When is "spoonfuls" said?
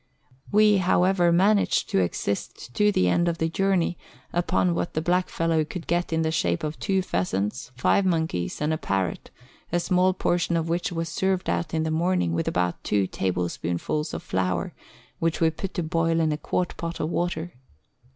13.47-14.11